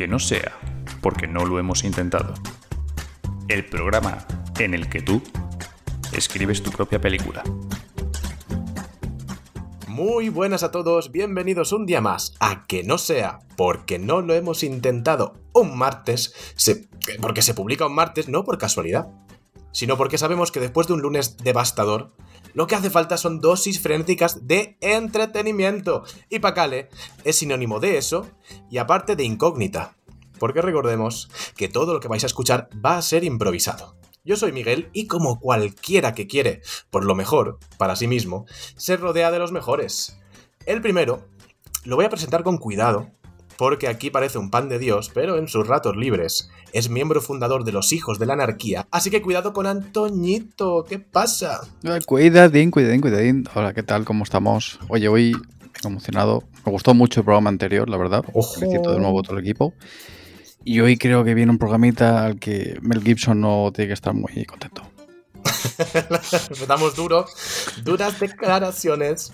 [0.00, 0.58] que no sea
[1.02, 2.32] porque no lo hemos intentado.
[3.48, 4.26] El programa
[4.58, 5.20] en el que tú
[6.14, 7.44] escribes tu propia película.
[9.88, 14.32] Muy buenas a todos, bienvenidos un día más a que no sea porque no lo
[14.32, 16.34] hemos intentado un martes,
[17.20, 19.08] porque se publica un martes no por casualidad,
[19.70, 22.14] sino porque sabemos que después de un lunes devastador,
[22.54, 26.04] lo que hace falta son dosis frenéticas de entretenimiento.
[26.28, 26.88] Y Pacale
[27.24, 28.28] es sinónimo de eso
[28.70, 29.96] y aparte de incógnita.
[30.38, 33.96] Porque recordemos que todo lo que vais a escuchar va a ser improvisado.
[34.24, 38.46] Yo soy Miguel y como cualquiera que quiere, por lo mejor, para sí mismo,
[38.76, 40.18] se rodea de los mejores.
[40.66, 41.26] El primero
[41.84, 43.10] lo voy a presentar con cuidado,
[43.60, 47.62] porque aquí parece un pan de Dios, pero en sus ratos libres es miembro fundador
[47.62, 51.60] de los Hijos de la Anarquía, así que cuidado con Antoñito, ¿qué pasa?
[51.82, 53.44] Eh, Cuidadín, cuidadín, cuidadín.
[53.54, 54.06] Hola, ¿qué tal?
[54.06, 54.80] ¿Cómo estamos?
[54.88, 55.36] Oye, hoy
[55.84, 56.42] emocionado.
[56.64, 58.24] Me gustó mucho el programa anterior, la verdad.
[58.32, 58.60] Ojo.
[58.60, 59.74] Felicito de nuevo a todo el equipo.
[60.64, 64.14] Y hoy creo que viene un programita al que Mel Gibson no tiene que estar
[64.14, 64.89] muy contento.
[66.50, 67.26] Empezamos duro,
[67.82, 69.32] duras declaraciones.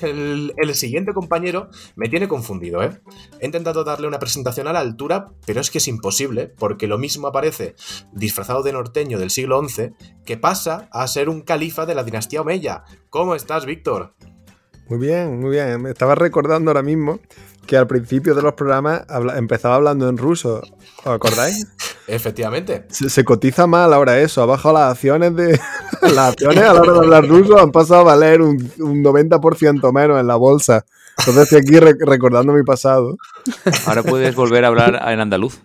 [0.00, 3.00] El, el siguiente compañero me tiene confundido, ¿eh?
[3.40, 6.98] He intentado darle una presentación a la altura, pero es que es imposible, porque lo
[6.98, 7.74] mismo aparece
[8.12, 9.92] disfrazado de norteño del siglo XI,
[10.24, 12.84] que pasa a ser un califa de la dinastía Omeya.
[13.10, 14.14] ¿Cómo estás, Víctor?
[14.88, 15.80] Muy bien, muy bien.
[15.82, 17.20] Me estaba recordando ahora mismo
[17.66, 20.60] que al principio de los programas habla- empezaba hablando en ruso.
[21.04, 21.66] ¿Os acordáis?
[22.06, 22.84] Efectivamente.
[22.90, 24.42] Se, se cotiza mal ahora eso.
[24.42, 25.58] Ha bajado las acciones de.
[26.02, 29.92] las acciones a la hora de hablar ruso han pasado a valer un, un 90%
[29.92, 30.84] menos en la bolsa.
[31.18, 33.16] Entonces estoy aquí re- recordando mi pasado.
[33.86, 35.60] Ahora puedes volver a hablar en andaluz.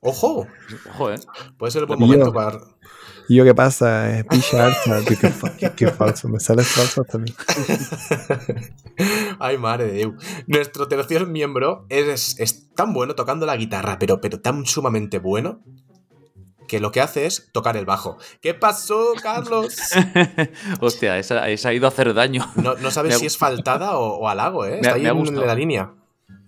[0.00, 0.46] ¡Ojo!
[0.90, 1.16] Ojo, ¿eh?
[1.58, 2.58] Puede ser el buen momento para...
[3.28, 4.18] Y yo, ¿qué pasa?
[4.18, 4.98] Eh, Picha Arza.
[5.00, 6.28] Tío, Qué, qué- qué falso.
[6.28, 7.32] Me sale falso hasta mí.
[9.38, 10.14] Ay, madre de Dios.
[10.46, 15.62] Nuestro tercer miembro es, es tan bueno tocando la guitarra, pero, pero tan sumamente bueno,
[16.68, 18.16] que lo que hace es tocar el bajo.
[18.40, 19.76] ¿Qué pasó, Carlos?
[20.80, 22.50] Hostia, esa, esa ha ido a hacer daño.
[22.56, 24.70] No, no sabes Me si es faltada o, o halago, ¿eh?
[24.70, 25.94] Me Está ahí me ha en la línea.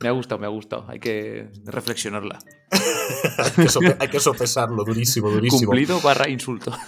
[0.01, 0.85] Me ha gustado, me ha gustado.
[0.89, 2.39] Hay que reflexionarla.
[3.39, 5.67] Hay que, sope- hay que sopesarlo, durísimo, durísimo.
[5.67, 6.73] Cumplido barra insulto.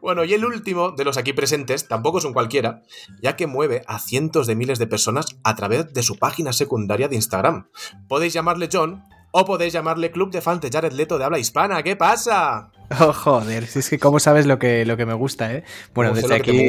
[0.00, 2.82] Bueno, y el último de los aquí presentes tampoco es un cualquiera,
[3.22, 7.06] ya que mueve a cientos de miles de personas a través de su página secundaria
[7.08, 7.68] de Instagram.
[8.08, 11.82] Podéis llamarle John o podéis llamarle Club de Fans de Jared Leto de habla hispana.
[11.82, 12.72] ¿Qué pasa?
[12.98, 15.62] Oh, joder, si es que cómo sabes lo que, lo que me gusta, ¿eh?
[15.94, 16.68] Bueno, desde aquí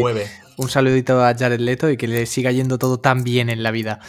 [0.57, 3.71] un saludito a Jared Leto y que le siga yendo todo tan bien en la
[3.71, 3.99] vida.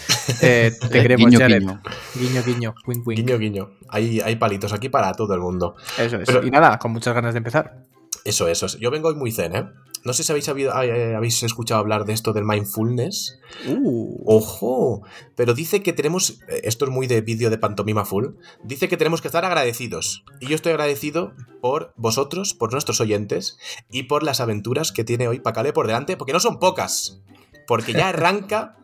[0.42, 1.60] Eh, te queremos, guiño, Jared.
[1.60, 1.82] guiño.
[2.14, 3.18] Guiño, guiño, wink, wink.
[3.20, 3.70] Guiño, guiño.
[3.88, 5.74] Hay, hay palitos aquí para todo el mundo.
[5.98, 6.26] Eso es.
[6.26, 7.76] Pero- Y nada, con muchas ganas de empezar.
[8.24, 8.66] Eso, eso.
[8.66, 8.78] es.
[8.78, 9.68] Yo vengo hoy muy zen, ¿eh?
[10.04, 13.38] No sé si habéis, habido- habéis escuchado hablar de esto del mindfulness.
[13.68, 15.02] Uh, ¡Ojo!
[15.36, 16.40] Pero dice que tenemos.
[16.48, 18.26] eh, Esto es muy de vídeo de pantomima full.
[18.64, 20.24] Dice que tenemos que estar agradecidos.
[20.40, 23.58] Y yo estoy agradecido por vosotros, por nuestros oyentes
[23.90, 27.20] y por las aventuras que tiene hoy Pacale por delante, porque no son pocas.
[27.68, 28.76] Porque ya arranca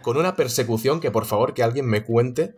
[0.00, 2.54] con una persecución que, por favor, que alguien me cuente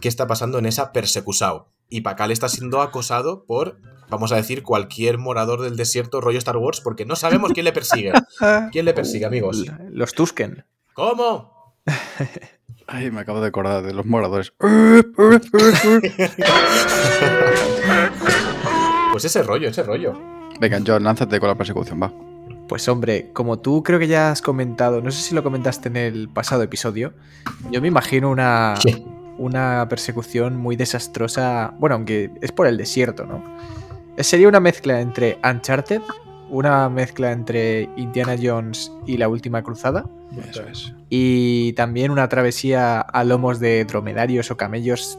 [0.00, 1.68] qué está pasando en esa persecusao.
[1.94, 3.76] Y Pacale está siendo acosado por,
[4.10, 7.72] vamos a decir, cualquier morador del desierto rollo Star Wars, porque no sabemos quién le
[7.72, 8.12] persigue.
[8.72, 9.64] ¿Quién le persigue, amigos?
[9.90, 10.64] los Tusken.
[10.94, 11.76] ¿Cómo?
[12.88, 14.52] Ay, me acabo de acordar de los moradores.
[19.12, 20.18] Pues ese rollo, ese rollo.
[20.58, 22.12] Venga, John, lánzate con la persecución, va.
[22.68, 25.96] Pues hombre, como tú creo que ya has comentado, no sé si lo comentaste en
[25.96, 27.12] el pasado episodio,
[27.70, 29.04] yo me imagino una, Sí.
[29.38, 33.42] Una persecución muy desastrosa, bueno, aunque es por el desierto, ¿no?
[34.18, 36.00] Sería una mezcla entre Uncharted,
[36.50, 40.04] una mezcla entre Indiana Jones y la Última Cruzada,
[40.48, 40.92] Eso es.
[41.10, 45.18] y también una travesía a lomos de dromedarios o camellos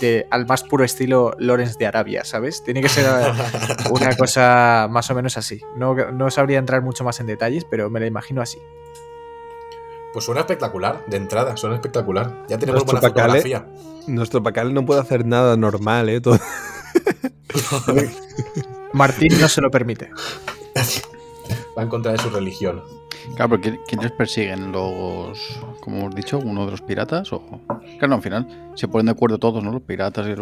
[0.00, 2.62] de, al más puro estilo Lawrence de Arabia, ¿sabes?
[2.62, 3.32] Tiene que ser eh,
[3.90, 5.60] una cosa más o menos así.
[5.76, 8.58] No, no sabría entrar mucho más en detalles, pero me la imagino así.
[10.16, 12.32] Pues suena espectacular, de entrada, suena espectacular.
[12.48, 13.42] Ya tenemos Nuestro buena Pacale.
[13.42, 13.66] fotografía.
[14.06, 16.22] Nuestro Pacal no puede hacer nada normal, ¿eh?
[16.22, 16.38] Todo-
[18.94, 20.08] Martín no se lo permite.
[21.76, 22.82] Va en contra de su religión.
[23.34, 24.72] Claro, pero ¿quién- ¿quiénes persiguen?
[24.72, 27.32] ¿Los, como hemos dicho, uno de los piratas?
[27.32, 27.42] O...
[27.98, 29.72] Claro, no, al final se ponen de acuerdo todos, ¿no?
[29.72, 30.36] Los piratas y los...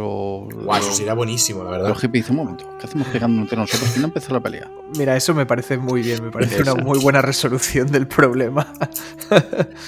[0.52, 1.88] Guau, eso los- sería buenísimo, la verdad.
[1.88, 3.90] Los hippies, un momento, ¿qué hacemos pegando entre nosotros?
[3.92, 4.70] ¿Quién empezó la pelea?
[4.98, 8.66] Mira, eso me parece muy bien, me parece una muy buena resolución del problema.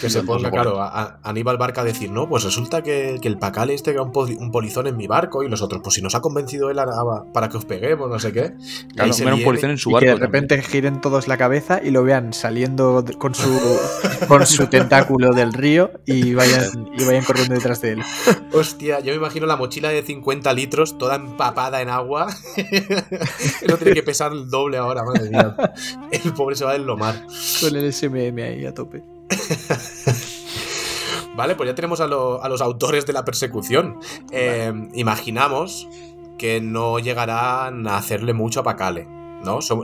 [0.01, 3.29] Que se ponga, claro, a, a Aníbal Barca a decir, no, pues resulta que, que
[3.29, 5.95] el Pacale este era un, poli- un polizón en mi barco y los otros, pues
[5.95, 8.55] si nos ha convencido él a- a- para que os peguemos, no sé qué.
[8.91, 10.05] Y Claro, se era un policía en su Y barco.
[10.05, 10.33] que de también.
[10.49, 13.79] repente giren todos la cabeza y lo vean saliendo con su,
[14.29, 16.65] con su tentáculo del río y vayan,
[16.97, 18.03] y vayan corriendo corriendo detrás de él.
[18.53, 22.27] Hostia, yo me imagino la mochila de 50 litros toda empapada en agua.
[23.69, 25.55] no tiene que pesar el doble ahora, madre mía.
[26.11, 27.27] El pobre se va a deslomar.
[27.61, 29.03] Con el SMM ahí a tope.
[31.37, 33.99] Vale, pues ya tenemos a, lo- a los autores de la persecución.
[34.33, 35.87] Eh, imaginamos
[36.39, 39.07] que no llegarán a hacerle mucho a Pacale,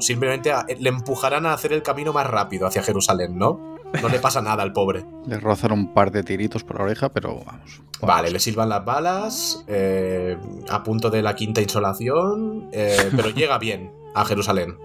[0.00, 3.76] simplemente a- le empujarán a hacer el camino más rápido hacia Jerusalén, ¿no?
[4.00, 5.04] No le pasa nada al pobre.
[5.26, 7.82] Le rozan un par de tiritos por la oreja, pero vamos.
[8.00, 10.36] Vale, le silban las balas, eh,
[10.70, 14.76] a punto de la quinta insolación, eh, pero llega bien a Jerusalén.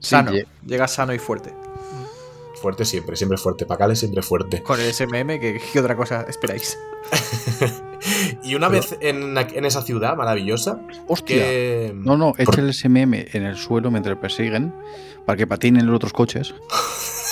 [0.00, 0.32] Sí, Sano.
[0.32, 1.54] lle- Llega sano y fuerte.
[2.60, 3.66] Fuerte siempre, siempre fuerte.
[3.66, 4.62] Pacale siempre fuerte.
[4.62, 6.78] Con el SMM, ¿qué, qué otra cosa esperáis?
[8.42, 11.36] Y una vez en, en esa ciudad maravillosa, ¡Hostia!
[11.36, 11.92] que...
[11.96, 14.72] No, no, echa Por- el SMM en el suelo mientras le persiguen
[15.24, 16.54] para que patinen los otros coches.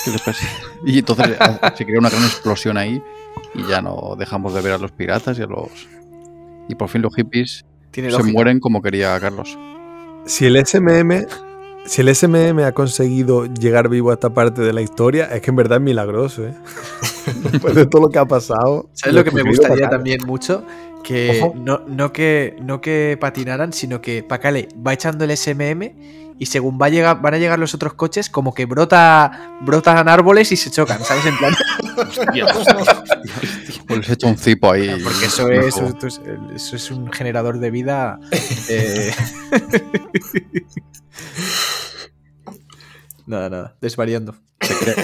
[0.03, 0.53] que les persiguen.
[0.85, 3.01] y entonces ah, se crea una gran explosión ahí
[3.53, 5.69] y ya no dejamos de ver a los piratas y a los.
[6.67, 8.33] Y por fin los hippies Tiene se lógica.
[8.33, 9.57] mueren como quería Carlos.
[10.25, 11.25] Si el SMM.
[11.85, 15.51] Si el SMM ha conseguido llegar vivo a esta parte de la historia, es que
[15.51, 16.53] en verdad es milagroso, ¿eh?
[17.51, 18.89] Después de todo lo que ha pasado.
[18.93, 19.89] ¿Sabes lo que me gustaría Pacale.
[19.89, 20.63] también mucho?
[21.03, 25.91] Que no, no que no que patinaran, sino que Pacale va echando el SMM
[26.39, 30.09] y según va a llegar, van a llegar los otros coches, como que brota, brotan
[30.09, 31.25] árboles y se chocan, ¿sabes?
[31.27, 31.53] En plan.
[33.87, 34.99] Pues les echa un cipo ahí.
[35.03, 36.21] Porque eso Luego- es, eso es-
[36.55, 38.19] eso es un generador de vida.
[38.69, 39.13] eh,
[43.25, 44.35] nada, nada, desvariando.
[44.61, 44.95] se crea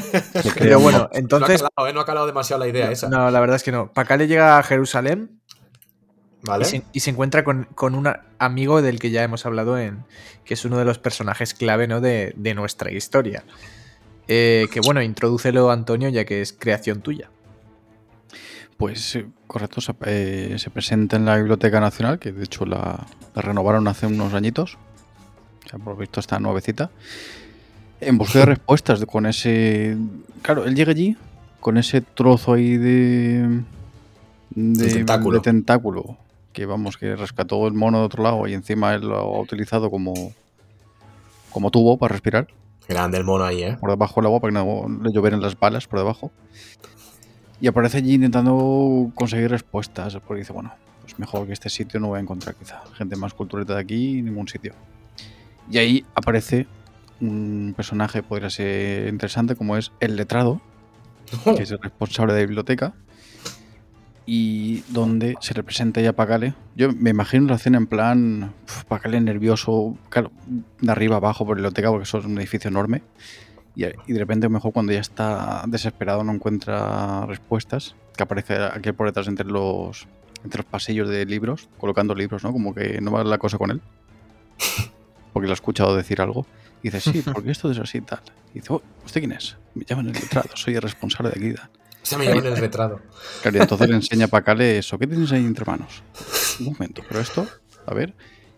[0.58, 1.62] Pero bueno, no, entonces.
[1.62, 1.94] ha calado, ¿eh?
[1.94, 3.10] no ha calado demasiado la idea esa.
[3.10, 3.92] No, la verdad es que no.
[3.92, 5.42] Pacale llega a Jerusalén
[6.44, 6.66] ¿Vale?
[6.66, 10.06] y se, y se encuentra con, con un amigo del que ya hemos hablado en.
[10.46, 12.02] que es uno de los personajes clave ¿no?
[12.02, 13.44] de, de nuestra historia.
[14.28, 17.30] Eh, que bueno, introdúcelo Antonio, ya que es creación tuya.
[18.78, 23.06] Pues eh, correcto, se, eh, se presenta en la Biblioteca Nacional, que de hecho la,
[23.36, 24.78] la renovaron hace unos añitos.
[25.66, 26.92] O sea, por lo visto está nuevecita.
[28.02, 29.96] En busca de respuestas con ese.
[30.42, 31.16] Claro, él llega allí
[31.60, 33.62] con ese trozo ahí de.
[34.50, 35.38] de, tentáculo.
[35.38, 36.18] de tentáculo,
[36.52, 39.92] Que vamos, que rescató el mono de otro lado y encima él lo ha utilizado
[39.92, 40.34] como.
[41.52, 42.48] como tubo para respirar
[42.90, 43.78] Grande el mono ahí, ¿eh?
[43.80, 46.32] por debajo del agua para que no le llovieran las balas por debajo.
[47.62, 50.74] Y aparece allí intentando conseguir respuestas, porque dice, bueno,
[51.04, 54.22] pues mejor que este sitio no voy a encontrar quizá gente más cultureta de aquí
[54.22, 54.74] ningún sitio.
[55.70, 56.66] Y ahí aparece
[57.22, 60.62] un personaje, podría ser interesante, como es el letrado,
[61.56, 62.94] que es el responsable de biblioteca,
[64.26, 66.54] y donde se representa ya Pacale.
[66.76, 68.54] Yo me imagino la escena en plan,
[68.88, 70.32] Pacale nervioso, claro,
[70.80, 73.04] de arriba abajo por biblioteca, porque eso es un edificio enorme.
[73.76, 78.92] Y, y de repente, mejor cuando ya está desesperado, no encuentra respuestas, que aparece aquí
[78.92, 80.08] por detrás entre los,
[80.44, 82.52] entre los pasillos de libros, colocando libros, ¿no?
[82.52, 83.82] Como que no va la cosa con él.
[85.34, 86.46] Porque lo ha escuchado decir algo.
[86.84, 88.20] Y dice, sí, porque esto es así y tal.
[88.54, 89.58] Y dice, oh, ¿usted quién es?
[89.76, 91.54] Me llaman el letrado, soy el responsable de aquí.
[91.56, 91.70] tal".
[92.04, 93.00] Se me llama en el retrado.
[93.42, 94.98] Claro, y entonces le enseña a Pacale eso.
[94.98, 96.02] ¿Qué tienes ahí entre manos?
[96.60, 97.48] Un momento, pero esto,
[97.86, 98.14] a ver.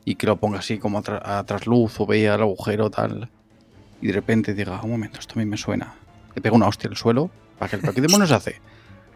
[0.06, 3.30] Y que lo ponga así como a, tra- a trasluz o vea el agujero tal.
[4.02, 5.94] Y de repente diga, un momento, esto a mí me suena.
[6.36, 7.30] Le pega una hostia al suelo.
[7.60, 8.60] Pacale, ¿pero qué demonios hace?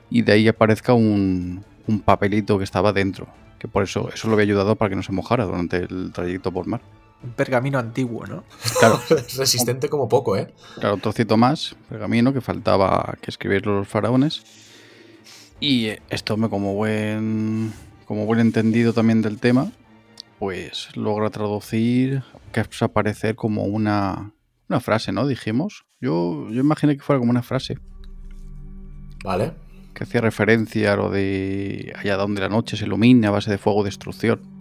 [0.10, 3.28] Y de ahí aparezca un, un papelito que estaba dentro.
[3.60, 6.52] Que por eso, eso lo había ayudado para que no se mojara durante el trayecto
[6.52, 6.82] por mar.
[7.24, 8.44] Un pergamino antiguo, ¿no?
[8.80, 10.54] Claro, Es resistente como poco, ¿eh?
[10.80, 14.44] Claro, un trocito más, pergamino, que faltaba que escribir los faraones.
[15.60, 17.74] Y esto me como buen,
[18.06, 19.72] como buen entendido también del tema,
[20.38, 24.34] pues logra traducir, que es aparecer como una,
[24.70, 25.26] una frase, ¿no?
[25.26, 25.86] Dijimos.
[26.00, 27.80] Yo, yo imaginé que fuera como una frase
[29.24, 29.54] Vale.
[29.96, 33.58] que hacía referencia a lo de allá donde la noche se ilumina a base de
[33.58, 34.57] fuego destrucción.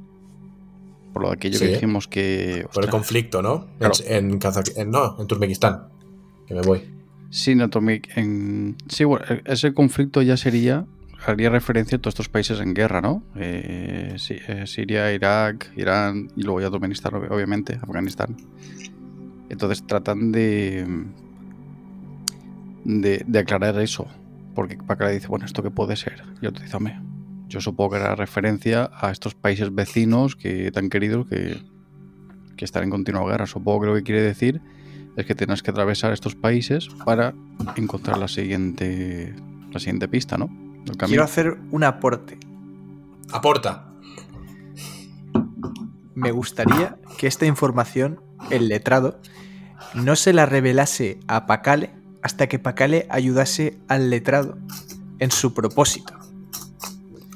[1.16, 2.66] Por lo de aquello que dijimos que...
[2.74, 3.68] Por el conflicto, ¿no?
[3.78, 3.94] Claro.
[4.06, 5.84] En, en Kazak- en- no, en Turkmenistán.
[6.46, 6.82] Que me voy.
[7.30, 7.70] Sí, no,
[8.16, 8.76] en...
[8.86, 10.84] sí, bueno, e- ese conflicto ya sería,
[11.26, 13.22] haría referencia a todos estos países en guerra, ¿no?
[13.34, 18.36] Eh, sí, eh, Siria, Irak, Irán y luego ya Turkmenistán, ob- obviamente, Afganistán.
[19.48, 20.84] Entonces tratan de,
[22.84, 24.06] de, de aclarar eso,
[24.54, 26.22] porque Pacara dice, bueno, ¿esto qué puede ser?
[26.42, 26.98] Y otro dice, hombre,
[27.48, 31.62] yo supongo que era referencia a estos países vecinos que tan queridos que,
[32.56, 33.46] que están en continua guerra.
[33.46, 34.60] Supongo que lo que quiere decir
[35.16, 37.34] es que tienes que atravesar estos países para
[37.76, 39.34] encontrar la siguiente
[39.72, 40.48] la siguiente pista, ¿no?
[40.86, 41.08] El.
[41.08, 42.38] Quiero hacer un aporte.
[43.32, 43.92] Aporta.
[46.14, 49.20] Me gustaría que esta información, el letrado,
[49.94, 51.90] no se la revelase a Pacale
[52.22, 54.58] hasta que Pacale ayudase al letrado
[55.18, 56.15] en su propósito.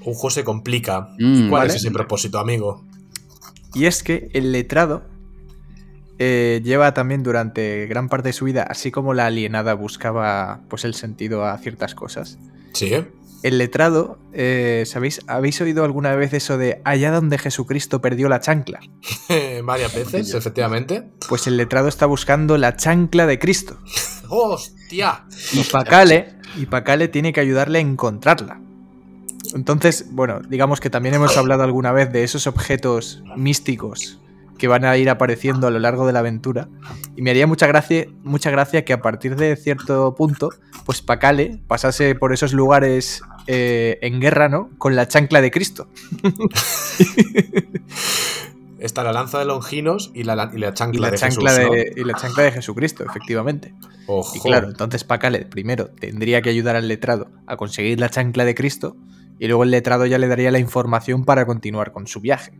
[0.04, 1.10] Ojo, se complica.
[1.18, 1.70] Mm, ¿Cuál vale.
[1.70, 2.84] es ese propósito, amigo?
[3.74, 5.04] Y es que el letrado
[6.18, 10.84] eh, lleva también durante gran parte de su vida, así como la alienada buscaba pues
[10.84, 12.38] el sentido a ciertas cosas.
[12.74, 12.92] Sí.
[13.42, 15.22] El letrado, eh, ¿sabéis?
[15.26, 18.80] ¿Habéis oído alguna vez eso de allá donde Jesucristo perdió la chancla?
[19.64, 21.08] Varias veces, efectivamente.
[21.26, 23.78] Pues el letrado está buscando la chancla de Cristo.
[24.28, 25.24] ¡Hostia!
[25.52, 28.60] Y Pacale, y Pacale tiene que ayudarle a encontrarla.
[29.54, 34.18] Entonces, bueno, digamos que también hemos hablado alguna vez de esos objetos místicos
[34.60, 36.68] que van a ir apareciendo a lo largo de la aventura.
[37.16, 40.50] Y me haría mucha gracia, mucha gracia que a partir de cierto punto,
[40.84, 44.68] pues Pacale pasase por esos lugares eh, en guerra, ¿no?
[44.76, 45.88] Con la chancla de Cristo.
[48.78, 51.66] Está la lanza de Longinos y la, y la Y chancla la, de chancla Jesús,
[51.66, 51.74] ¿no?
[51.74, 53.74] de, y la chancla de Jesucristo, efectivamente.
[54.06, 54.36] Ojo.
[54.36, 58.54] Y claro, entonces Pacale primero tendría que ayudar al letrado a conseguir la chancla de
[58.54, 58.96] Cristo
[59.40, 62.52] y luego el letrado ya le daría la información para continuar con su viaje.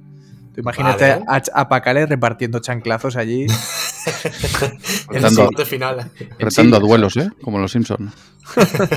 [0.54, 1.24] Tú imagínate Vale.
[1.28, 3.46] a, a Pacale repartiendo chanclazos allí.
[5.12, 6.10] En el final.
[6.38, 7.28] Retando a duelos, ¿eh?
[7.42, 8.10] Como los Simpson.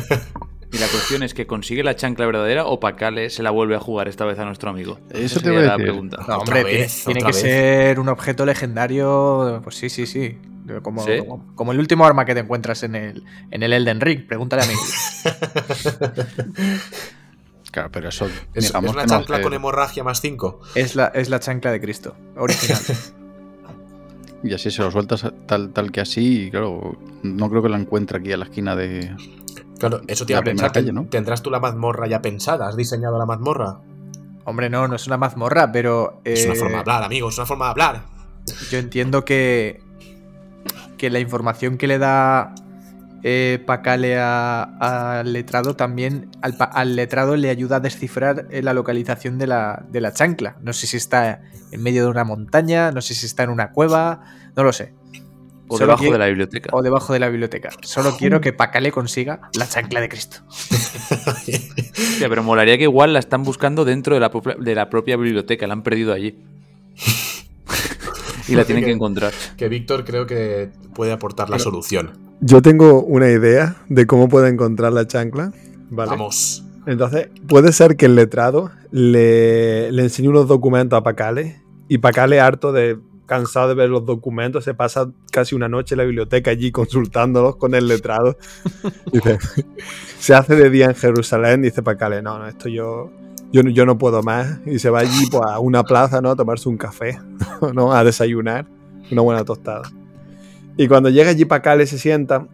[0.71, 3.79] Y la cuestión es que consigue la chancla verdadera o Pacale se la vuelve a
[3.79, 4.99] jugar esta vez a nuestro amigo.
[5.11, 5.83] Eso te iba a la decir.
[5.83, 6.17] pregunta.
[6.27, 7.41] No, hombre, tiene, vez, tiene otra que vez.
[7.43, 9.61] ser un objeto legendario.
[9.63, 10.35] Pues sí, sí, sí.
[10.81, 11.19] Como, ¿Sí?
[11.19, 14.25] como, como el último arma que te encuentras en el, en el Elden Ring.
[14.25, 14.73] Pregúntale a mí.
[17.73, 20.59] Claro, pero eso, Es, es una no chancla con hemorragia más 5.
[20.75, 22.79] es, la, es la chancla de Cristo, original.
[24.43, 27.77] Y así se lo sueltas tal, tal que así, y claro, no creo que la
[27.77, 29.15] encuentre aquí a la esquina de...
[29.79, 30.71] Claro, eso te iba La a primera pensar.
[30.83, 31.05] calle, ¿no?
[31.09, 32.67] ¿Tendrás tú la mazmorra ya pensada?
[32.67, 33.79] ¿Has diseñado la mazmorra?
[34.43, 36.19] Hombre, no, no es una mazmorra, pero.
[36.25, 38.01] Es una eh, forma de hablar, amigo, es una forma de hablar.
[38.69, 39.81] Yo entiendo que,
[40.97, 42.53] que la información que le da
[43.23, 44.63] eh, Pacale a-
[45.19, 50.01] al letrado también al, letrado le ayuda a descifrar eh, la localización de la, de
[50.01, 50.57] la chancla.
[50.61, 53.71] No sé si está en medio de una montaña, no sé si está en una
[53.71, 54.21] cueva,
[54.55, 54.93] no lo sé.
[55.69, 56.69] O Solo debajo de la biblioteca.
[56.73, 57.69] O debajo de la biblioteca.
[57.83, 60.37] Solo quiero que Pacale consiga la chancla de Cristo.
[62.19, 65.65] Pero molaría que igual la están buscando dentro de la, propia- de la propia biblioteca,
[65.65, 66.37] la han perdido allí.
[68.47, 69.31] y la tienen que encontrar.
[69.57, 72.11] Que Víctor creo que puede aportar la solución.
[72.45, 75.53] Yo tengo una idea de cómo puede encontrar la chancla.
[75.89, 76.09] ¿vale?
[76.11, 76.65] Vamos.
[76.85, 82.41] Entonces, puede ser que el letrado le, le enseñe unos documentos a Pacale y Pacale,
[82.41, 86.51] harto de cansado de ver los documentos, se pasa casi una noche en la biblioteca
[86.51, 88.35] allí consultándolos con el letrado.
[89.13, 89.37] Dice,
[90.19, 93.09] se hace de día en Jerusalén, dice Pacale, no, no, esto yo,
[93.53, 94.59] yo, no- yo no puedo más.
[94.65, 96.31] Y se va allí pues, a una plaza, ¿no?
[96.31, 97.17] A tomarse un café,
[97.73, 97.93] ¿no?
[97.93, 98.67] A desayunar,
[99.09, 99.83] una buena tostada.
[100.77, 102.47] Y cuando llega allí Pacale se sienta,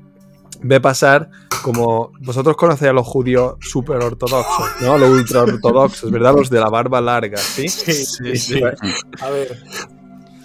[0.62, 1.30] ve pasar
[1.62, 4.98] como vosotros conocéis a los judíos súper ortodoxos, ¿no?
[4.98, 6.34] Los ultra ortodoxos, ¿verdad?
[6.36, 7.68] Los de la barba larga, ¿sí?
[7.70, 8.62] Sí, sí.
[9.22, 9.58] A ver.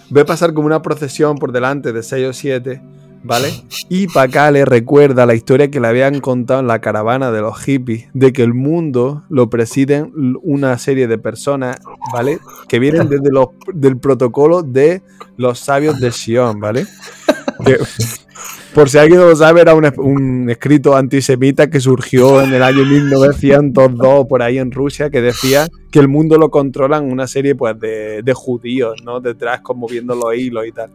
[0.09, 2.81] Ve pasar como una procesión por delante de 6 o 7,
[3.23, 3.49] ¿vale?
[3.89, 8.07] Y Pacale recuerda la historia que le habían contado en la caravana de los hippies,
[8.13, 10.11] de que el mundo lo presiden
[10.43, 11.77] una serie de personas,
[12.13, 12.39] ¿vale?
[12.67, 15.01] Que vienen desde los, del protocolo de
[15.37, 16.85] los sabios de Sion, ¿vale?
[17.65, 17.77] Que,
[18.73, 22.61] por si alguien no lo sabe, era un, un escrito antisemita que surgió en el
[22.61, 27.55] año 1902 por ahí en Rusia que decía que el mundo lo controlan una serie
[27.55, 29.21] pues de, de judíos, ¿no?
[29.21, 30.91] Detrás como los hilos y tal.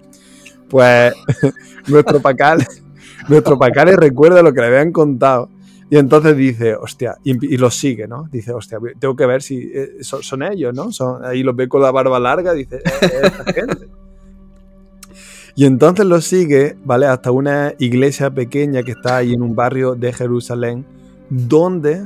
[0.69, 1.15] Pues
[1.89, 2.67] nuestro Pacale,
[3.29, 5.49] nuestro Pacale recuerda lo que le habían contado
[5.91, 8.29] y entonces dice, hostia, y, y los sigue, ¿no?
[8.31, 10.93] Dice, hostia, tengo que ver si eh, son, son ellos, ¿no?
[10.93, 13.89] Son, ahí los ve con la barba larga, dice, "Eh, eh, esta gente.
[15.55, 17.07] Y entonces lo sigue, ¿vale?
[17.07, 20.87] Hasta una iglesia pequeña que está ahí en un barrio de Jerusalén,
[21.29, 22.05] donde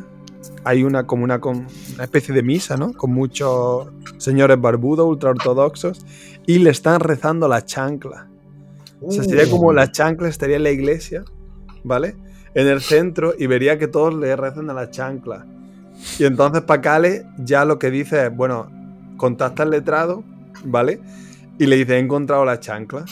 [0.65, 2.93] hay una como una, con- una especie de misa, ¿no?
[2.93, 6.05] Con muchos señores barbudos, ultraortodoxos,
[6.47, 8.29] y le están rezando la chancla.
[9.01, 11.25] O sea, sería como la chancla estaría en la iglesia,
[11.83, 12.17] ¿vale?
[12.55, 15.47] En el centro y vería que todos le rezan a la chancla.
[16.19, 18.71] Y entonces Pacale ya lo que dice es, bueno,
[19.17, 20.25] contacta al letrado,
[20.65, 21.01] ¿vale?
[21.59, 23.05] Y le dice, he encontrado la chancla.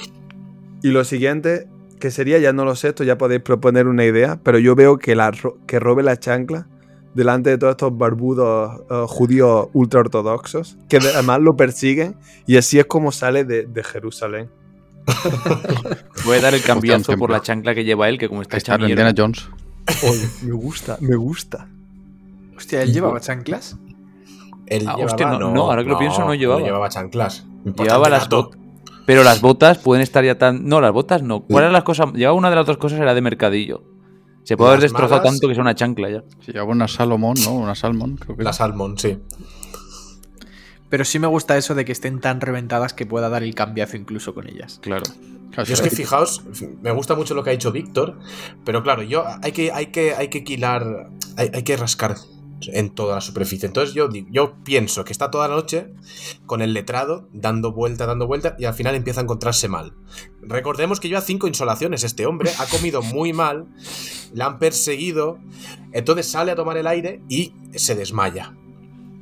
[0.82, 1.68] Y lo siguiente,
[2.00, 4.98] que sería, ya no lo sé, esto ya podéis proponer una idea, pero yo veo
[4.98, 6.66] que, la, ro- que robe la chancla
[7.14, 12.78] delante de todos estos barbudos eh, judíos ultraortodoxos, que de- además lo persiguen, y así
[12.78, 14.48] es como sale de, de Jerusalén.
[16.24, 18.76] Voy a dar el cambiazo por la chancla que lleva él, que como está hecha.
[18.78, 19.48] Indiana Jones.
[20.08, 21.68] Oye, me gusta, me gusta.
[22.56, 23.76] Hostia, ¿él llevaba chanclas?
[24.66, 26.62] Él Ah, llevaba- hostia, no, no, ahora que lo pienso, no llevaba.
[26.62, 27.44] llevaba chanclas.
[27.64, 28.60] Llevaba las botas.
[29.06, 30.64] Pero las botas pueden estar ya tan.
[30.66, 31.40] No, las botas no.
[31.44, 32.12] ¿Cuál eran las cosas?
[32.12, 33.82] Llevaba una de las dos cosas, era de mercadillo.
[34.44, 36.25] Se puede haber destrozado malas- tanto que es una chancla ya.
[36.44, 37.54] Sí, llevaba una Salomón, ¿no?
[37.54, 38.52] Una Salmon, creo que La era.
[38.52, 39.18] Salmon, sí.
[40.88, 43.97] Pero sí me gusta eso de que estén tan reventadas que pueda dar el cambiazo
[43.97, 44.78] incluso con ellas.
[44.82, 45.04] Claro.
[45.64, 46.42] Yo es que fijaos,
[46.82, 48.18] me gusta mucho lo que ha dicho Víctor,
[48.64, 52.16] pero claro, yo hay que, hay que, hay que quilar, hay, hay que rascar
[52.73, 53.66] en toda la superficie.
[53.66, 55.92] Entonces yo, yo pienso que está toda la noche
[56.47, 59.95] con el letrado dando vuelta, dando vuelta y al final empieza a encontrarse mal.
[60.40, 63.66] Recordemos que lleva cinco insolaciones este hombre, ha comido muy mal,
[64.33, 65.38] le han perseguido,
[65.92, 68.54] entonces sale a tomar el aire y se desmaya.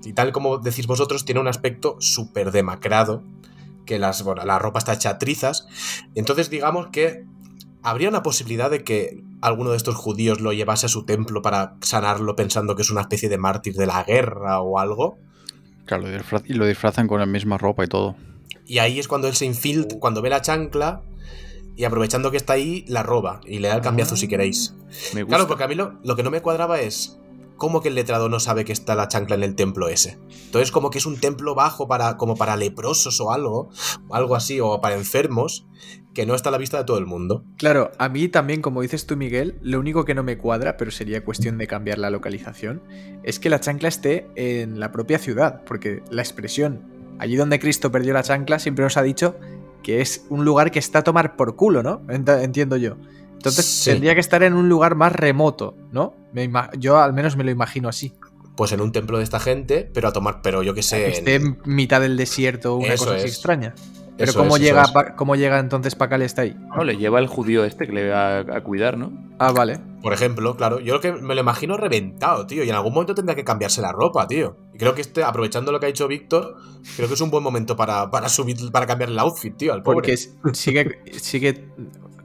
[0.04, 3.22] Y tal como decís vosotros, tiene un aspecto súper demacrado,
[3.84, 5.66] que las, bueno, la ropa está hecha a trizas.
[6.14, 7.26] Entonces digamos que
[7.82, 11.76] habría una posibilidad de que alguno de estos judíos lo llevase a su templo para
[11.80, 15.18] sanarlo pensando que es una especie de mártir de la guerra o algo.
[15.86, 16.06] Claro,
[16.44, 18.16] y lo disfrazan con la misma ropa y todo.
[18.66, 21.02] Y ahí es cuando él se infiltra, cuando ve la chancla
[21.76, 24.74] y aprovechando que está ahí, la roba y le da el cambiazo si queréis.
[25.14, 25.36] Me gusta.
[25.36, 27.18] Claro, porque a mí lo, lo que no me cuadraba es
[27.56, 30.18] cómo que el letrado no sabe que está la chancla en el templo ese.
[30.46, 33.68] Entonces como que es un templo bajo para como para leprosos o algo,
[34.10, 35.66] algo así o para enfermos
[36.14, 37.44] que no está a la vista de todo el mundo.
[37.56, 40.90] Claro, a mí también, como dices tú, Miguel, lo único que no me cuadra, pero
[40.90, 42.82] sería cuestión de cambiar la localización,
[43.22, 46.80] es que la chancla esté en la propia ciudad, porque la expresión
[47.18, 49.36] allí donde Cristo perdió la chancla siempre nos ha dicho
[49.82, 52.00] que es un lugar que está a tomar por culo, ¿no?
[52.08, 52.96] Ent- Entiendo yo.
[53.34, 53.90] Entonces Sí.
[53.90, 56.14] tendría que estar en un lugar más remoto, ¿no?
[56.32, 58.12] Me yo al menos me lo imagino así.
[58.56, 60.96] Pues en un templo de esta gente, pero a tomar, pero yo que sé.
[61.04, 63.32] que esté en mitad del desierto o una Eso cosa así es.
[63.32, 63.74] extraña.
[64.20, 66.54] Pero Eso ¿cómo, es, eso llega, ¿cómo llega entonces Pacal está ahí?
[66.76, 69.10] No, le lleva el judío este que le va a, a cuidar, ¿no?
[69.38, 69.80] Ah, vale.
[70.02, 73.14] Por ejemplo, claro, yo lo que me lo imagino reventado, tío, y en algún momento
[73.14, 74.58] tendrá que cambiarse la ropa, tío.
[74.74, 76.56] Y creo que este, aprovechando lo que ha dicho Víctor,
[76.96, 79.82] creo que es un buen momento para, para subir, para cambiar el outfit, tío, al
[79.82, 79.94] pobre.
[79.94, 80.18] Porque
[80.52, 81.70] sigue, sigue,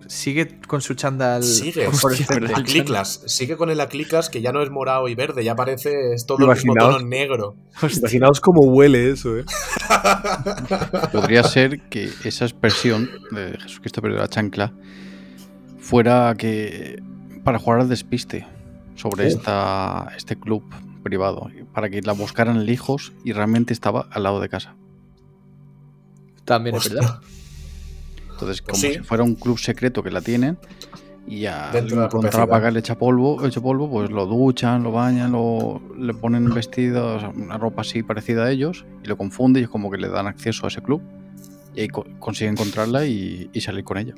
[0.08, 2.54] sigue con su chándal Sigue, fosforescente.
[2.54, 6.26] Acliclas, sigue con el aclicas que ya no es morado y verde, ya parece es
[6.26, 7.56] todo el mismo tono negro.
[7.82, 9.46] Imaginaos cómo huele eso, ¿eh?
[11.12, 14.74] Podría ser que esa expresión de Jesucristo perdió la chancla
[15.80, 17.02] fuera que
[17.44, 18.48] para jugar al despiste
[18.96, 20.64] sobre esta, este club
[21.04, 24.76] privado, para que la buscaran lejos y realmente estaba al lado de casa.
[26.44, 27.02] También es Hostia.
[27.02, 27.22] verdad.
[28.36, 28.94] Entonces, como sí.
[28.94, 30.58] si fuera un club secreto que la tienen,
[31.28, 31.46] y
[32.06, 32.50] encontrar a ciudad.
[32.50, 37.20] pagar hecho polvo, hecho polvo, pues lo duchan, lo bañan, lo, le ponen vestido, o
[37.20, 40.10] sea, una ropa así parecida a ellos, y lo confunde y es como que le
[40.10, 41.02] dan acceso a ese club.
[41.74, 44.14] Y ahí co- consigue encontrarla y, y salir con ella.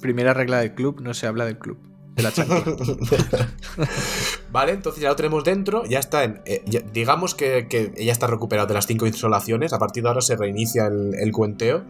[0.00, 1.78] Primera regla del club, no se habla del club.
[2.16, 2.30] De la
[4.52, 6.40] vale, entonces ya lo tenemos dentro, ya está en.
[6.44, 10.08] eh, ya- digamos que, que ella está recuperada de las cinco insolaciones, a partir de
[10.10, 11.84] ahora se reinicia el, el cuenteo.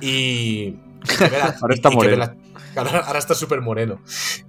[0.00, 0.76] Y.
[1.30, 2.16] la- Ahora está moreno.
[2.16, 2.36] la-
[2.76, 4.00] ahora, ahora está súper moreno.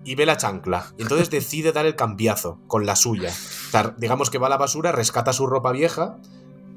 [0.03, 0.87] Y ve la chancla.
[0.97, 3.29] Y entonces decide dar el cambiazo con la suya.
[3.29, 6.17] O sea, digamos que va a la basura, rescata su ropa vieja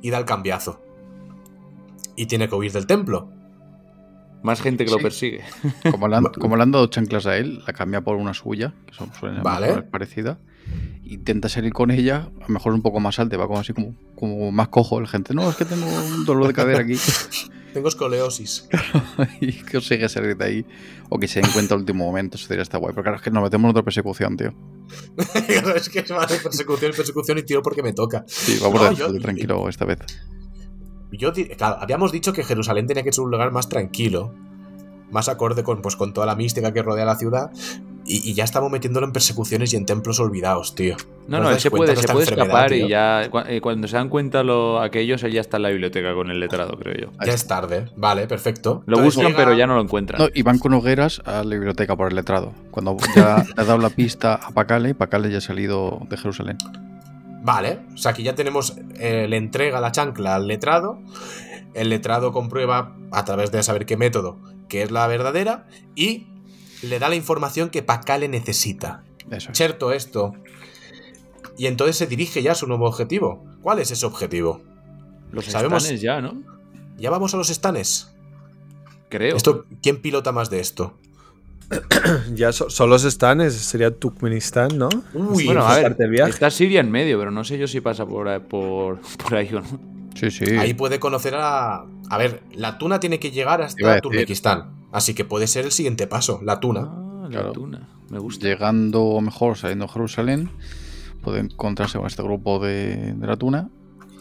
[0.03, 0.81] y da el cambiazo.
[2.17, 3.29] Y tiene que huir del templo.
[4.43, 5.43] Más gente que lo persigue.
[5.91, 8.73] Como le, han, como le han dado chanclas a él, la cambia por una suya,
[8.87, 9.69] que son suelen Vale.
[9.69, 10.39] ser parecida.
[11.05, 13.95] Intenta salir con ella, a lo mejor un poco más alta, va como así como,
[14.15, 14.99] como más cojo.
[15.01, 16.95] El gente, no, es que tengo un dolor de cadera aquí.
[17.73, 18.69] Tengo escoliosis.
[19.41, 20.67] y consigue salir de ahí.
[21.09, 22.93] O que se den cuenta al último momento, eso sería está guay.
[22.93, 24.53] Pero claro, es que nos metemos en otra persecución, tío.
[25.77, 28.25] es que va de persecución, persecución y tiro porque me toca.
[28.27, 30.01] Sí, vamos No, a yo- tranquilo esta vez.
[31.13, 34.35] Yo, claro, habíamos dicho que Jerusalén tenía que ser un lugar más tranquilo,
[35.13, 37.51] más acorde con, pues, con toda la mística que rodea la ciudad,
[38.11, 40.97] y, y ya estamos metiéndolo en persecuciones y en templos olvidados, tío.
[41.29, 42.87] No, ¿No él se puede, de se puede escapar tío?
[42.87, 45.69] y ya cu- eh, cuando se dan cuenta lo, aquellos, él ya está en la
[45.69, 47.13] biblioteca con el letrado, creo yo.
[47.25, 48.83] Ya es tarde, vale, perfecto.
[48.87, 50.21] Lo Entonces buscan, llega- pero ya no lo encuentran.
[50.21, 52.53] No, y van con hogueras a la biblioteca por el letrado.
[52.71, 56.59] Cuando ya le ha dado la pista a Pacale, Pacale ya ha salido de Jerusalén.
[57.43, 60.99] Vale, o sea, aquí ya tenemos, eh, le entrega la chancla al letrado,
[61.75, 66.29] el letrado comprueba a través de saber qué método que es la verdadera y
[66.83, 69.03] le da la información que Pacale necesita.
[69.31, 69.57] Eso es.
[69.57, 70.33] Cierto esto.
[71.57, 73.45] Y entonces se dirige ya a su nuevo objetivo.
[73.63, 74.63] ¿Cuál es ese objetivo?
[75.33, 76.43] Los sabemos- estanes ya, ¿no?
[76.97, 78.13] Ya vamos a los estanes.
[79.09, 79.37] Creo.
[79.37, 80.97] Esto, ¿Quién pilota más de esto?
[82.35, 84.89] Ya so- son los estanes, sería Turkmenistán, ¿no?
[85.15, 86.31] Uy, bueno, a ver, parte del viaje.
[86.31, 89.49] está Siria en medio, pero no sé yo si pasa por, ahí- por, por ahí
[89.55, 89.81] o no.
[90.15, 90.45] Sí, sí.
[90.57, 91.85] ahí puede conocer a...
[92.11, 94.03] A ver, la tuna tiene que llegar hasta decir.
[94.03, 94.80] Turkmenistán.
[94.93, 96.89] Así que puede ser el siguiente paso, la tuna.
[96.91, 97.53] Ah, la Claro.
[97.53, 97.89] tuna.
[98.11, 98.47] Me gusta.
[98.47, 100.51] Llegando mejor, saliendo de Jerusalén,
[101.23, 103.69] puede encontrarse con este grupo de, de la tuna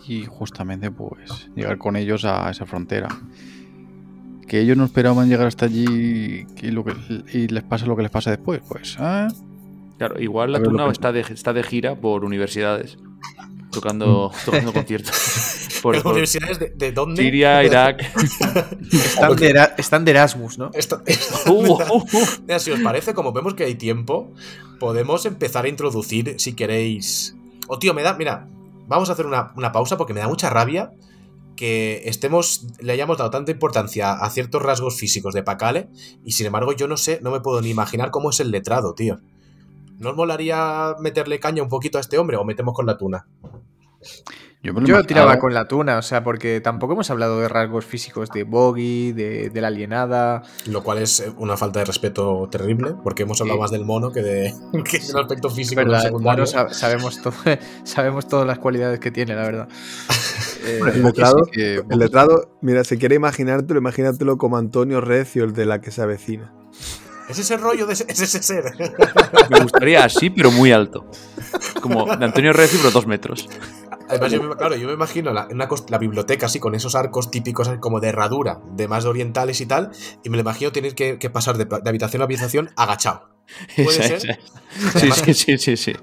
[0.07, 3.07] y justamente pues llegar con ellos a esa frontera.
[4.47, 6.93] Que ellos no esperaban llegar hasta allí y, lo que,
[7.33, 8.61] y les pasa lo que les pasa después.
[8.67, 9.27] Pues, ah,
[9.97, 12.97] Claro, igual la tuna que- está de, está de gira por universidades,
[13.71, 15.15] tocando, tocando conciertos.
[15.81, 17.23] Por, ¿En por universidades de, de dónde?
[17.23, 18.01] Siria, Irak.
[18.91, 20.71] Están de, están de Erasmus, ¿no?
[20.73, 21.01] Esto-
[21.45, 22.03] Uh, uh, uh.
[22.45, 24.33] Mira, si os parece, como vemos que hay tiempo,
[24.77, 27.35] podemos empezar a introducir, si queréis.
[27.69, 28.13] Oh, tío, me da.
[28.15, 28.47] Mira,
[28.87, 30.91] vamos a hacer una, una pausa porque me da mucha rabia
[31.55, 32.67] que estemos.
[32.81, 35.87] Le hayamos dado tanta importancia a ciertos rasgos físicos de Pacale
[36.25, 38.95] y sin embargo yo no sé, no me puedo ni imaginar cómo es el letrado,
[38.95, 39.19] tío.
[39.99, 43.27] ¿No os molaría meterle caña un poquito a este hombre o metemos con la tuna?
[44.61, 47.47] Yo me lo Yo tiraba con la tuna, o sea, porque tampoco hemos hablado de
[47.47, 50.43] rasgos físicos de Boggy, de, de la alienada.
[50.67, 54.11] Lo cual es eh, una falta de respeto terrible, porque hemos hablado más del mono
[54.11, 54.53] que, de,
[54.89, 56.43] que del aspecto físico del verdad, el secundario.
[56.43, 57.33] mono sa- sabemos, todo,
[57.85, 59.67] sabemos todas las cualidades que tiene, la verdad.
[60.61, 65.45] Eh, El letrado, sí que- el letrado, mira, si quieres imaginártelo, imagínatelo como Antonio Recio,
[65.45, 66.53] el de la que se avecina.
[67.29, 68.63] Es ese rollo, de ese, es ese ser.
[69.49, 71.05] Me gustaría así, pero muy alto.
[71.81, 73.47] Como de Antonio Recio, pero dos metros.
[74.09, 76.95] Además, yo me, claro, yo me imagino la, una cos- la biblioteca así, con esos
[76.95, 79.91] arcos típicos como de herradura, de más orientales y tal,
[80.23, 83.29] y me lo imagino tener que, que pasar de, de habitación a habitación agachado.
[83.75, 84.37] Puede Esa, ser
[84.91, 84.99] esa.
[84.99, 85.93] Sí, sí, sí, sí, sí.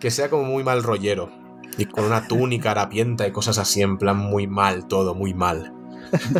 [0.00, 1.30] que sea como muy mal rollero.
[1.78, 5.72] Y con una túnica harapienta y cosas así, en plan muy mal, todo muy mal.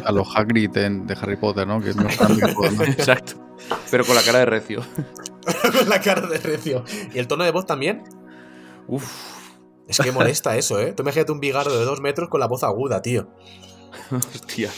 [0.05, 1.81] a los Hagrid en- de Harry Potter, ¿no?
[1.81, 2.09] Que ¿no?
[2.85, 3.35] Exacto.
[3.95, 4.81] Pero con la cara de Recio.
[5.79, 6.83] con la cara de recio.
[7.15, 8.03] ¿Y el tono de voz también?
[8.89, 9.05] Uf.
[9.87, 10.95] Es que molesta eso, ¿eh?
[10.95, 13.29] Tú imagínate un bigardo de dos metros con la voz aguda, tío.
[14.11, 14.73] Hostia.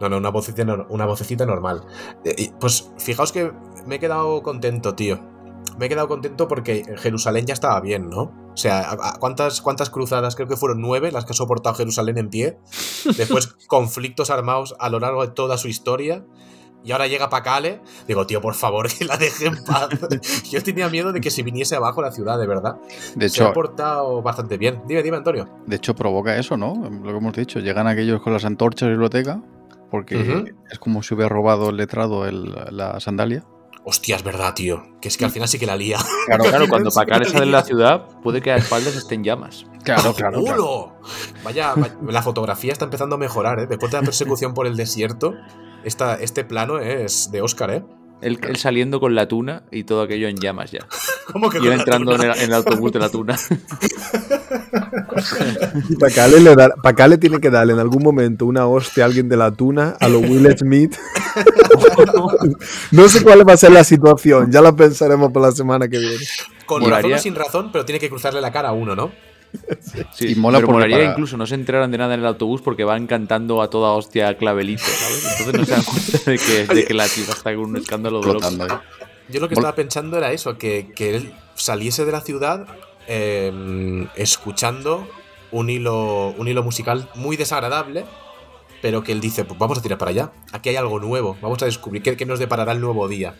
[0.00, 1.86] No, no, una vocecita, una vocecita normal.
[2.24, 3.52] Eh, pues fijaos que
[3.86, 5.20] me he quedado contento, tío.
[5.78, 8.22] Me he quedado contento porque Jerusalén ya estaba bien, ¿no?
[8.52, 10.34] O sea, ¿a- a ¿cuántas, cuántas cruzadas?
[10.34, 12.58] Creo que fueron nueve las que ha soportado Jerusalén en pie.
[13.16, 16.24] Después conflictos armados a lo largo de toda su historia.
[16.84, 17.80] Y ahora llega Pacale.
[18.06, 19.88] Digo, tío, por favor, que la deje en paz.
[20.50, 22.76] Yo tenía miedo de que se viniese abajo la ciudad, de verdad.
[23.14, 24.82] De Se ha portado bastante bien.
[24.86, 25.48] Dime, dime, Antonio.
[25.66, 26.74] de hecho, provoca eso, ¿no?
[27.02, 27.58] Lo que hemos dicho.
[27.60, 29.40] Llegan aquellos con las antorchas de biblioteca,
[29.90, 33.44] porque es como si hubiera robado el letrado el- la sandalia.
[33.86, 34.82] Hostia, es verdad, tío.
[35.00, 35.98] Que es que al final sí que la lía.
[36.26, 39.66] Claro, claro, cuando Pacal sale de la ciudad, puede que a espaldas estén llamas.
[39.84, 40.94] Claro, ¡Culo!
[41.44, 43.66] Vaya, vaya- la fotografía está empezando a mejorar, ¿eh?
[43.66, 45.34] Después de la persecución por el desierto,
[45.84, 47.82] esta, este plano es de Oscar, ¿eh?
[48.20, 50.86] Él, él saliendo con la tuna y todo aquello en llamas ya.
[51.32, 52.32] ¿Cómo que Y él entrando en tuna?
[52.32, 53.36] el, en el autobús de la tuna.
[56.00, 59.36] Pacale, le da- Pacale tiene que darle en algún momento una hostia a alguien de
[59.36, 60.96] la tuna, a lo Will Smith.
[62.92, 65.98] no sé cuál va a ser la situación, ya la pensaremos para la semana que
[65.98, 66.24] viene.
[66.66, 69.12] Con razón o sin razón, pero tiene que cruzarle la cara a uno, ¿no?
[70.12, 72.60] Sí, Y mola pero molaría para- incluso no se enteraran de nada en el autobús
[72.62, 75.24] porque van cantando a toda hostia a clavelito, ¿sabes?
[75.38, 78.20] Entonces no se dan cuenta de que, de que la ciudad está con un escándalo
[78.20, 78.68] de ahí.
[79.28, 82.66] Yo lo que estaba pensando era eso, que, que él saliese de la ciudad
[83.06, 85.08] eh, escuchando
[85.50, 88.04] un hilo, un hilo musical muy desagradable,
[88.82, 90.32] pero que él dice, pues vamos a tirar para allá.
[90.52, 93.34] Aquí hay algo nuevo, vamos a descubrir qué, qué nos deparará el nuevo día.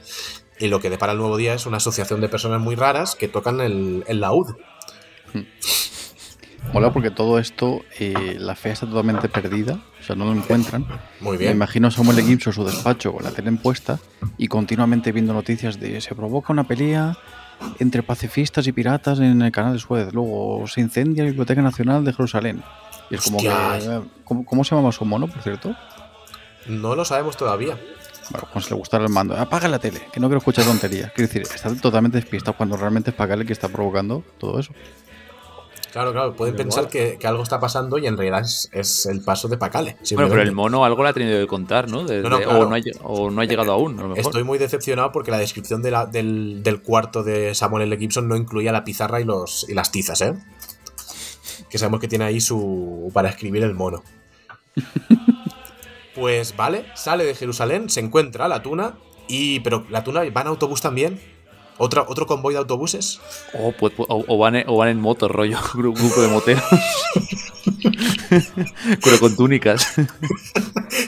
[0.59, 3.27] Y lo que depara el nuevo día es una asociación de personas muy raras que
[3.29, 4.55] tocan el, el laúd.
[6.75, 10.85] Mola porque todo esto, eh, la fe está totalmente perdida, o sea, no lo encuentran.
[11.21, 11.53] Muy Me bien.
[11.53, 12.27] imagino a Samuel L.
[12.27, 14.01] Gibson en su despacho con la tele puesta
[14.39, 17.17] y continuamente viendo noticias de se provoca una pelea
[17.79, 22.05] entre pacifistas y piratas en el canal de Suez, luego se incendia la Biblioteca Nacional
[22.05, 22.63] de Jerusalén.
[23.09, 23.53] Y es como que...
[24.25, 25.77] ¿Cómo, cómo se llama su mono, por cierto?
[26.67, 27.79] No lo sabemos todavía.
[28.31, 29.37] Bueno, como si le gustara el mando.
[29.37, 31.13] Apaga la tele, que no quiero escuchar tonterías.
[31.13, 34.73] Quiero decir, está totalmente despistado cuando realmente es Pagale el que está provocando todo eso.
[35.95, 39.07] Claro, claro, pueden Pero pensar que, que algo está pasando y en realidad es, es
[39.07, 39.97] el paso de Pacale.
[40.15, 42.03] Bueno, pero el mono algo le ha tenido que contar, ¿no?
[42.03, 42.59] Desde- No, no, claro.
[42.59, 44.19] o, no ha, lle- o no ha llegado aún, a lo mejor.
[44.25, 47.97] Estoy muy decepcionado porque la descripción de la- del, del cuarto de Samuel L.
[47.97, 50.35] Gibson no incluía la pizarra y, los, y las tizas, ¿eh?
[51.71, 53.13] Que sabemos que tiene ahí su.
[53.15, 54.03] para escribir el mono.
[56.15, 58.95] Pues vale, sale de Jerusalén, se encuentra la tuna.
[59.29, 59.61] Y.
[59.61, 61.21] Pero la tuna va en autobús también.
[61.79, 63.21] ¿Otra, ¿Otro convoy de autobuses?
[63.55, 66.63] O, pues- o- o van en, o van en moto, rollo, gru- grupo de moteros.
[69.03, 69.95] Pero con túnicas.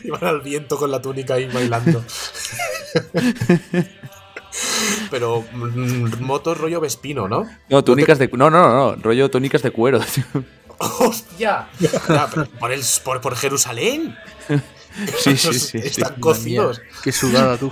[0.02, 2.05] Y van al viento con la túnica ahí bailando.
[5.11, 7.48] Pero mm, motos rollo Vespino, ¿no?
[7.68, 8.29] No, túnicas de.
[8.33, 10.00] No, no, no, no, rollo túnicas de cuero.
[10.00, 10.24] tío.
[10.79, 11.68] ¡Hostia!
[11.81, 11.90] Ya,
[12.59, 14.16] ¿Por, el, por, por Jerusalén?
[15.18, 15.59] Sí, sí.
[15.59, 15.79] sí.
[15.79, 16.81] Están cocidos.
[17.02, 17.70] Qué sudada tú.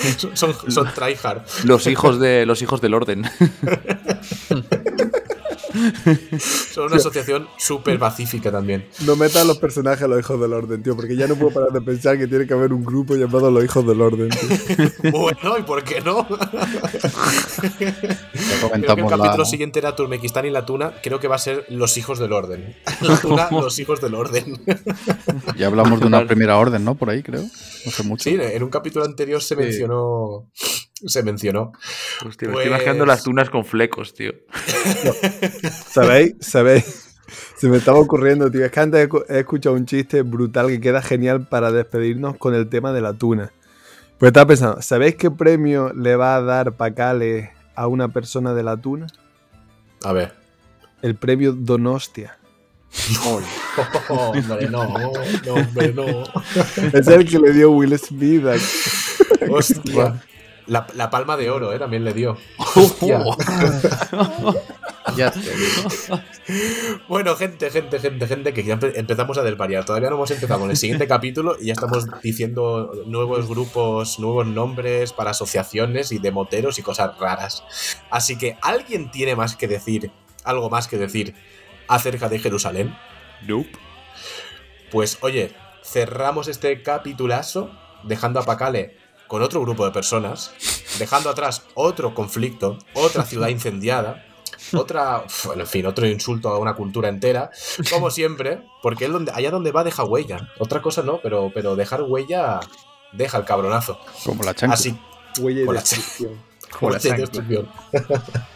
[0.00, 1.42] Son Son, son, son tryhard.
[1.64, 3.24] los hijos de los hijos del orden.
[6.72, 8.86] Son una asociación súper pacífica también.
[9.04, 11.72] No metan los personajes a los hijos del orden, tío, porque ya no puedo parar
[11.72, 14.28] de pensar que tiene que haber un grupo llamado los hijos del orden.
[14.28, 14.90] tío.
[15.20, 16.26] Bueno, ¿y por qué no?
[16.26, 16.38] Creo
[18.70, 20.94] que el capítulo la, siguiente era Turmequistán y la tuna.
[21.02, 22.76] Creo que va a ser los hijos del orden.
[23.00, 24.60] La tuna, los hijos del orden.
[25.56, 26.94] ya hablamos de una primera orden, ¿no?
[26.94, 27.42] Por ahí, creo.
[27.42, 28.24] No sé mucho.
[28.24, 30.48] Sí, en un capítulo anterior se mencionó.
[31.06, 31.72] Se mencionó.
[32.26, 34.32] Hostia, me Pues- estoy imaginando las tunas con flecos, tío.
[35.92, 36.34] ¿Sabéis?
[36.40, 37.06] ¿Sabéis?
[37.56, 38.64] Se me estaba ocurriendo, tío.
[38.64, 42.36] Es que antes he cu- he escuchado un chiste brutal que queda genial para despedirnos
[42.36, 43.52] con el tema de la tuna.
[44.18, 48.62] Pues estaba pensando, ¿sabéis qué premio le va a dar Pacale a una persona de
[48.62, 49.06] la tuna?
[50.04, 50.34] A ver.
[51.02, 52.36] El premio Donostia.
[54.08, 55.12] hombre, no, no,
[55.54, 56.24] hombre, no.
[56.92, 58.44] Es el que le dio Will Smith.
[58.46, 60.20] a- Hostia.
[60.70, 61.78] La, la palma de oro, ¿eh?
[61.78, 62.36] También le dio.
[62.76, 63.22] Hostia.
[65.16, 65.32] Ya.
[67.08, 69.84] Bueno, gente, gente, gente, gente, que ya empe- empezamos a desvariar.
[69.84, 74.46] Todavía no hemos empezado con el siguiente capítulo y ya estamos diciendo nuevos grupos, nuevos
[74.46, 77.64] nombres para asociaciones y de moteros y cosas raras.
[78.10, 80.12] Así que, ¿alguien tiene más que decir,
[80.44, 81.34] algo más que decir
[81.88, 82.96] acerca de Jerusalén?
[83.42, 83.72] Nope.
[84.92, 85.52] Pues oye,
[85.82, 87.70] cerramos este capitulazo
[88.04, 88.96] dejando a Pacale
[89.30, 90.50] con otro grupo de personas,
[90.98, 94.26] dejando atrás otro conflicto, otra ciudad incendiada,
[94.72, 97.52] otra, bueno, en fin, otro insulto a una cultura entera,
[97.90, 100.50] como siempre, porque él donde, allá donde va deja huella.
[100.58, 102.58] Otra cosa no, pero, pero dejar huella
[103.12, 104.00] deja el cabronazo.
[104.24, 104.74] Como la chancla.
[104.74, 104.98] Así,
[105.38, 106.42] Huella la- destrucción.
[106.76, 107.18] como la chancla.
[107.18, 107.68] destrucción.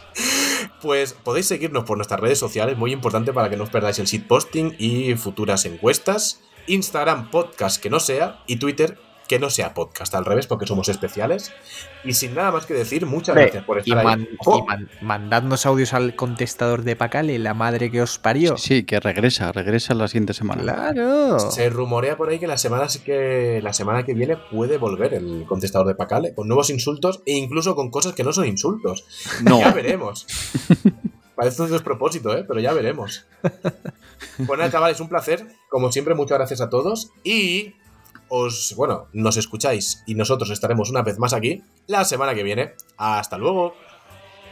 [0.81, 4.23] Pues podéis seguirnos por nuestras redes sociales, muy importante para que no os perdáis el
[4.25, 6.41] posting y futuras encuestas.
[6.67, 10.87] Instagram podcast que no sea y Twitter que no sea podcast, al revés, porque somos
[10.89, 11.51] especiales.
[12.03, 14.05] Y sin nada más que decir, muchas gracias por Y, estar ahí.
[14.05, 14.59] man- ¡Oh!
[14.59, 18.57] y man- mandadnos audios al contestador de Pacale, la madre que os parió.
[18.57, 20.61] Sí, que regresa, regresa la siguiente semana.
[20.61, 21.39] Claro.
[21.51, 25.45] Se rumorea por ahí que la semana que la semana que viene puede volver el
[25.47, 29.05] contestador de Pacale con nuevos insultos e incluso con cosas que no son insultos.
[29.41, 29.59] No.
[29.59, 30.27] Ya veremos.
[31.35, 32.45] Parece un despropósito, ¿eh?
[32.47, 33.25] Pero ya veremos.
[33.41, 35.45] Pues nada, chavales, un placer.
[35.69, 37.11] Como siempre, muchas gracias a todos.
[37.25, 37.73] Y
[38.29, 42.73] os, bueno, nos escucháis y nosotros estaremos una vez más aquí la semana que viene.
[42.97, 43.75] Hasta luego.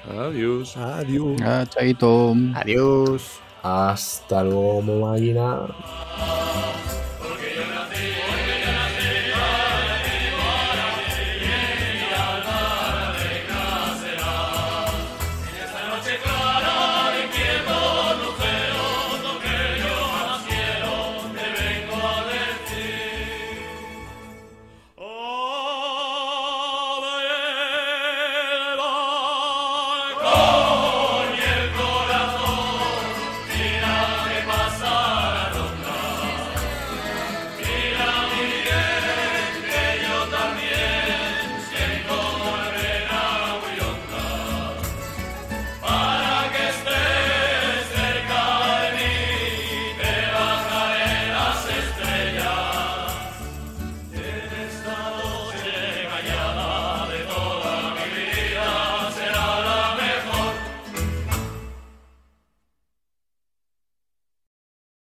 [0.10, 0.76] Adiós.
[0.78, 1.42] Adiós.
[1.42, 2.36] Ah, chaito.
[2.56, 3.40] Adiós.
[3.64, 5.68] Hasta luego, máquina.